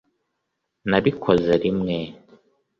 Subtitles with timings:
[0.89, 1.95] nabikoze rimwe